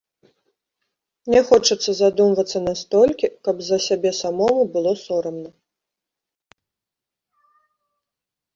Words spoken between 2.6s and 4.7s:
настолькі, каб за сябе самому